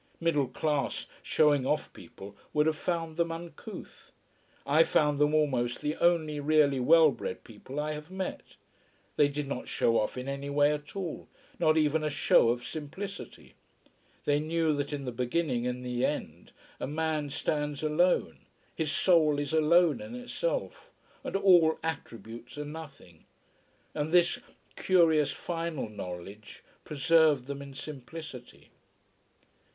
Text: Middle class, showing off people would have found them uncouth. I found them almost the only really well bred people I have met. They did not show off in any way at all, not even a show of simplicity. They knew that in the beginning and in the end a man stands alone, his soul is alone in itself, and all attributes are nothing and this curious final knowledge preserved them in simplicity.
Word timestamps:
Middle 0.19 0.47
class, 0.47 1.05
showing 1.21 1.63
off 1.67 1.93
people 1.93 2.35
would 2.53 2.65
have 2.65 2.75
found 2.75 3.17
them 3.17 3.31
uncouth. 3.31 4.11
I 4.65 4.83
found 4.83 5.19
them 5.19 5.35
almost 5.35 5.81
the 5.81 5.95
only 5.97 6.39
really 6.39 6.79
well 6.79 7.11
bred 7.11 7.43
people 7.43 7.79
I 7.79 7.91
have 7.91 8.09
met. 8.09 8.55
They 9.15 9.27
did 9.27 9.47
not 9.47 9.67
show 9.67 9.99
off 9.99 10.17
in 10.17 10.27
any 10.27 10.49
way 10.49 10.73
at 10.73 10.95
all, 10.95 11.27
not 11.59 11.77
even 11.77 12.03
a 12.03 12.09
show 12.09 12.49
of 12.49 12.65
simplicity. 12.65 13.53
They 14.25 14.39
knew 14.39 14.75
that 14.75 14.91
in 14.91 15.05
the 15.05 15.11
beginning 15.11 15.67
and 15.67 15.85
in 15.85 15.93
the 15.99 16.03
end 16.03 16.51
a 16.79 16.87
man 16.87 17.29
stands 17.29 17.83
alone, 17.83 18.39
his 18.73 18.91
soul 18.91 19.37
is 19.37 19.53
alone 19.53 20.01
in 20.01 20.15
itself, 20.15 20.89
and 21.23 21.35
all 21.35 21.77
attributes 21.83 22.57
are 22.57 22.65
nothing 22.65 23.25
and 23.93 24.11
this 24.11 24.39
curious 24.75 25.29
final 25.31 25.87
knowledge 25.87 26.63
preserved 26.85 27.45
them 27.45 27.61
in 27.61 27.75
simplicity. 27.75 28.71